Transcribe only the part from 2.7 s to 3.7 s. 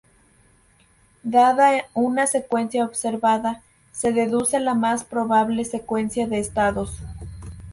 observada,